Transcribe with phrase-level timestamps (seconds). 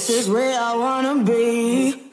[0.00, 2.09] This is where I wanna be.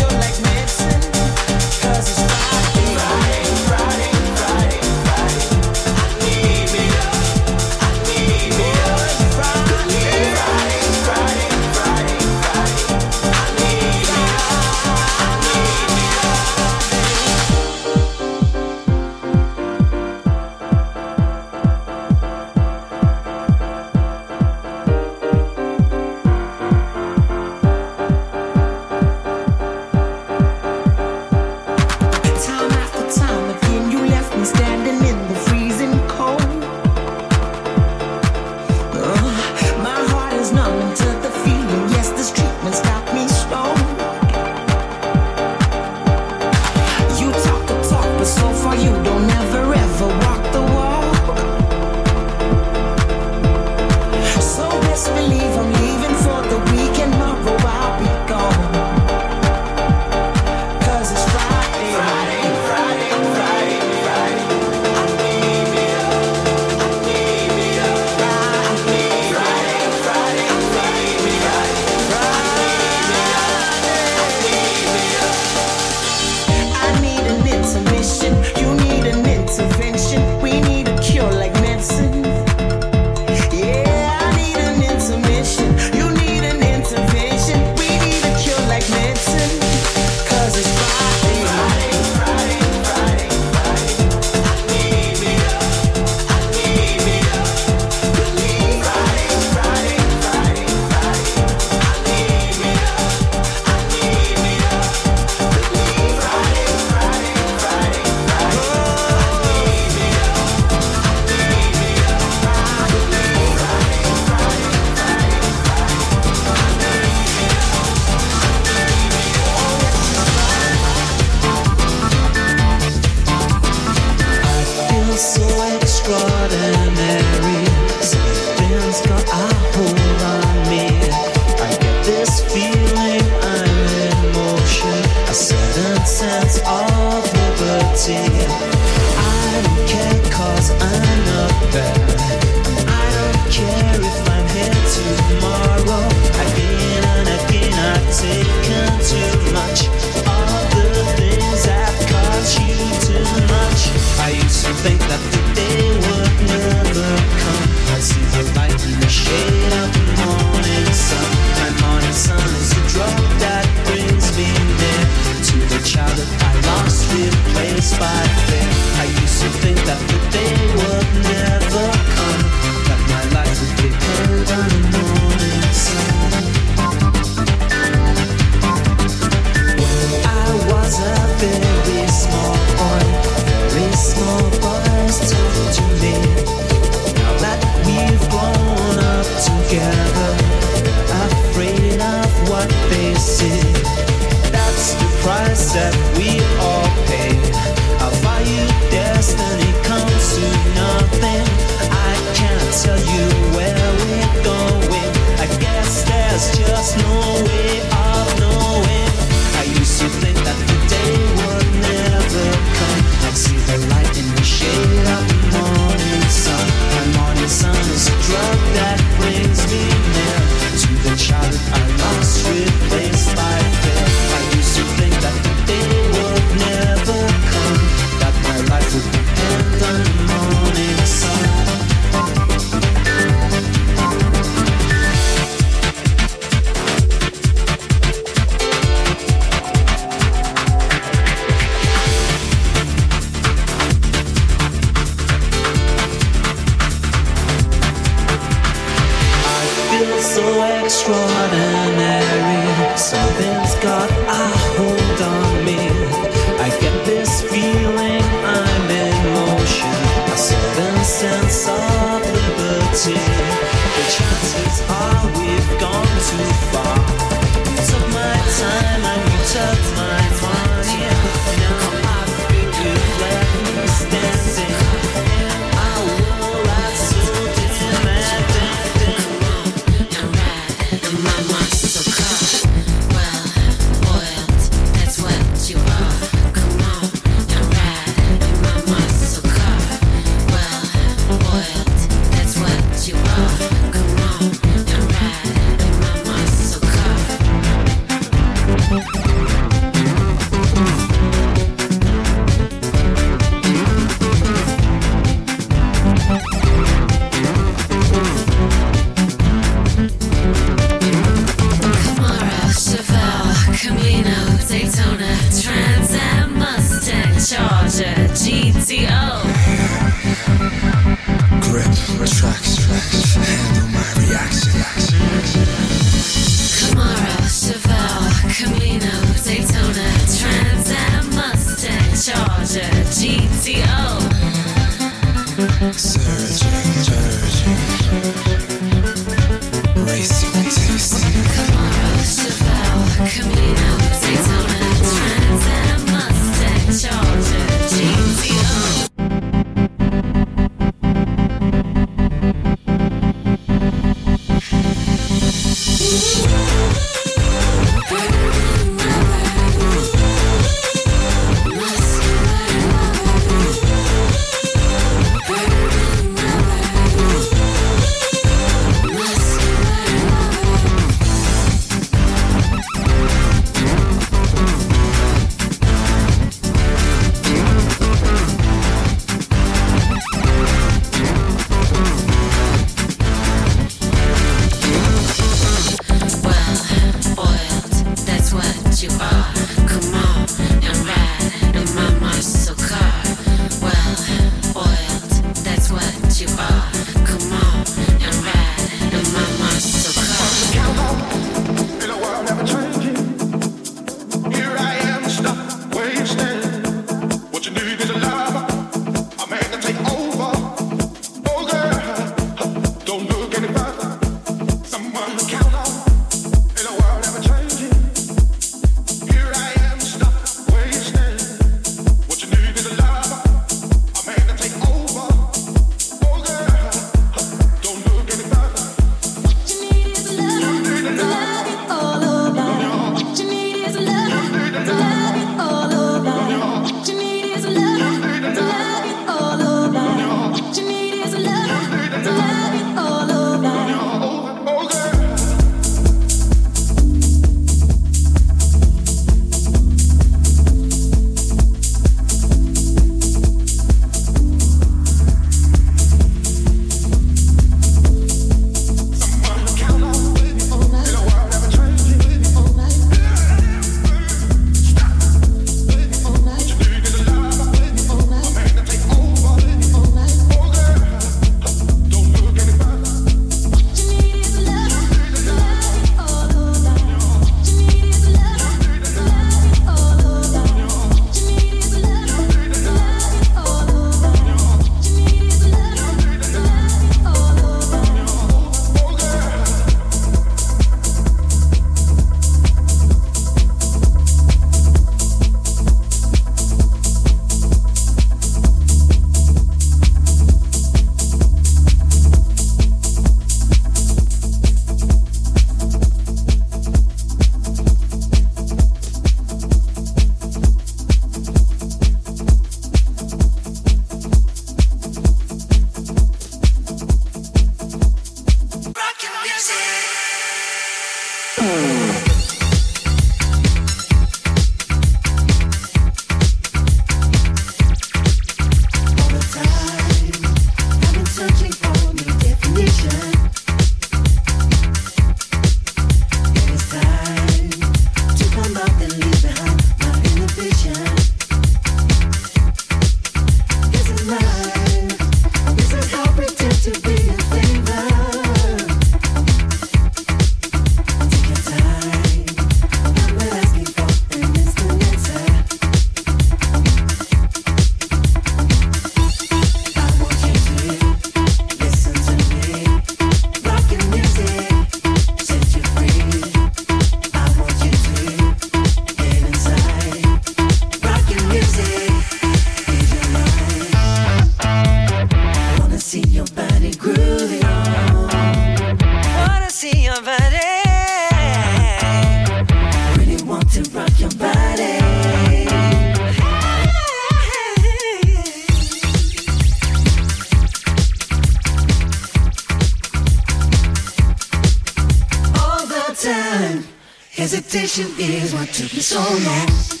[597.73, 600.00] Hesitation is what took me so long.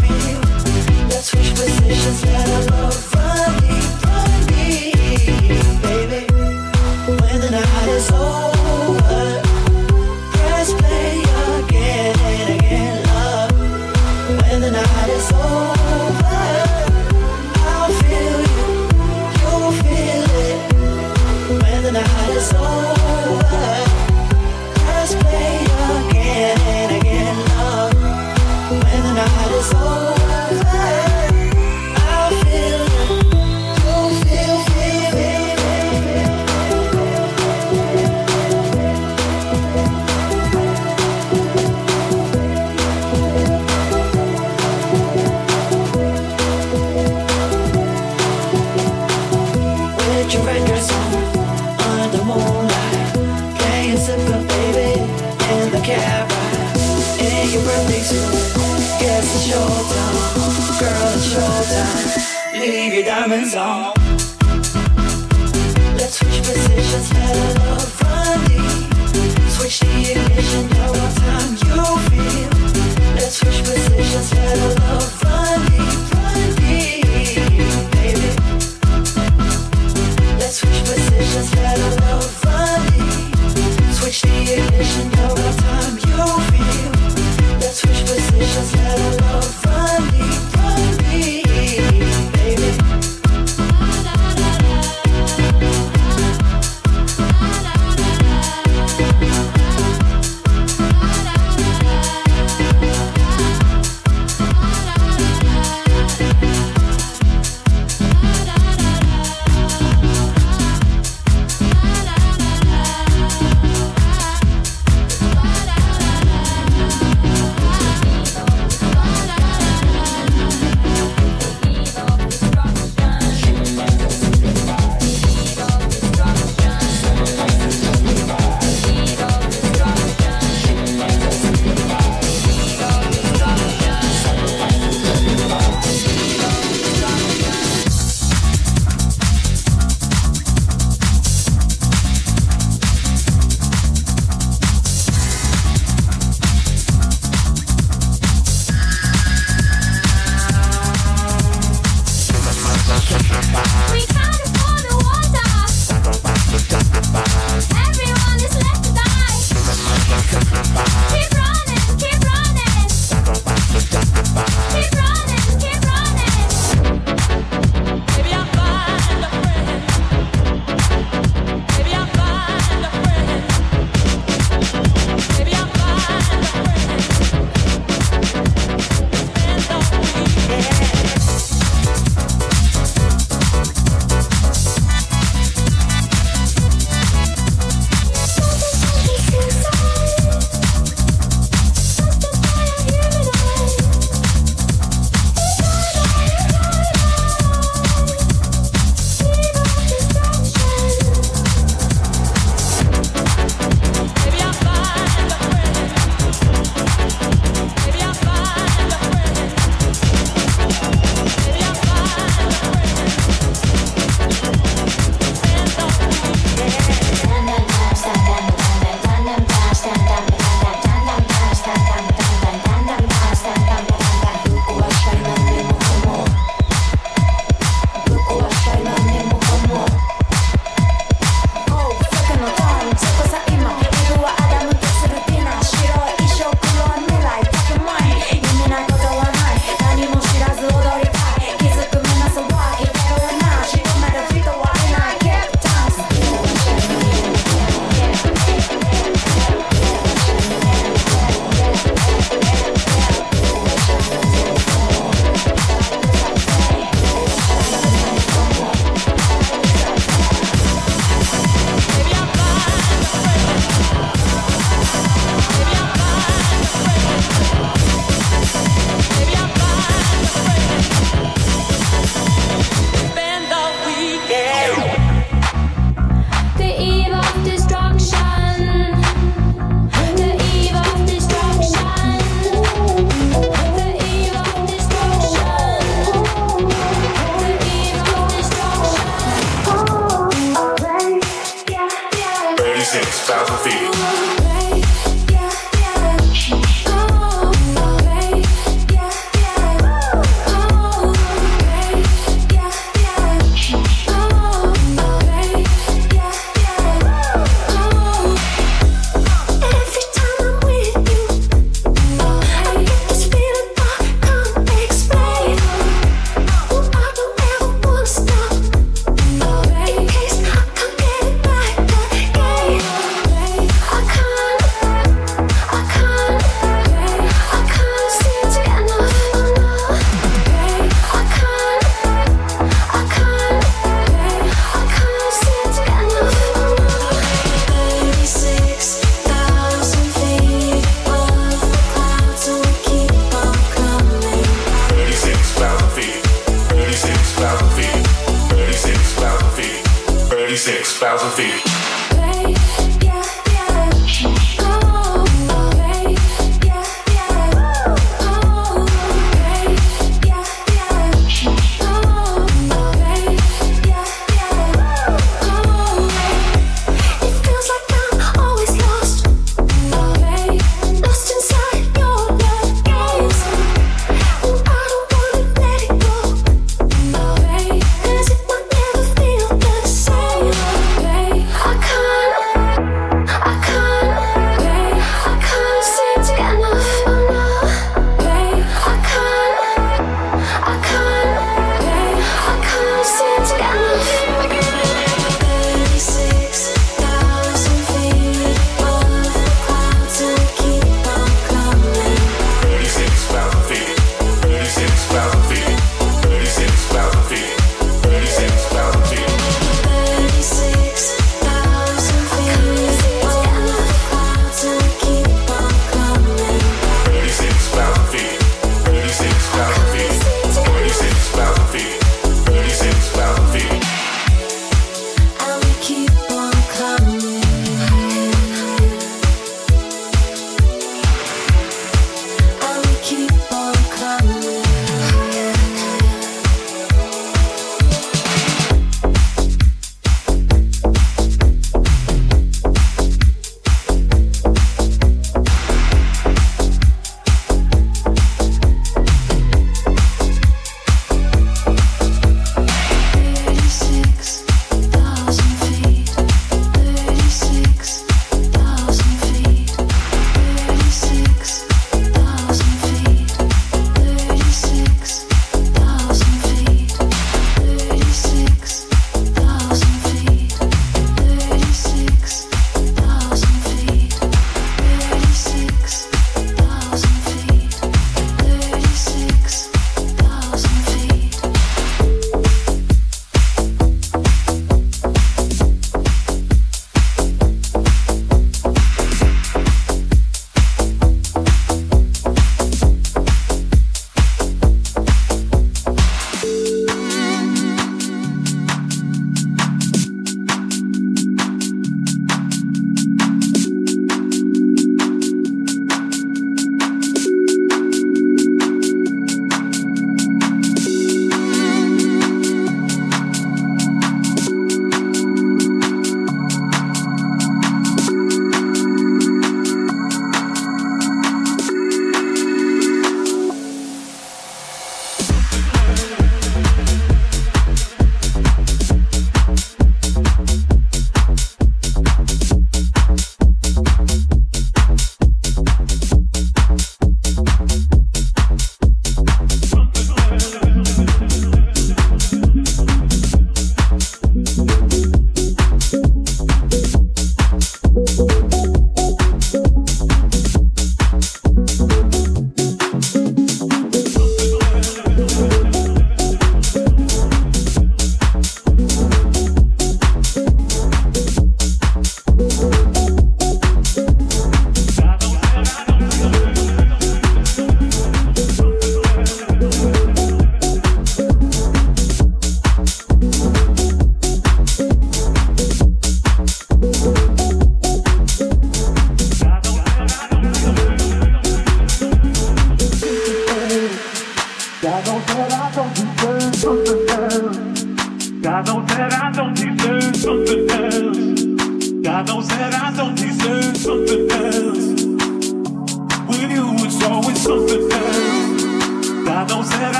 [0.00, 0.40] Feel.
[1.08, 3.19] Let's switch positions, let our love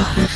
[0.00, 0.27] Oh.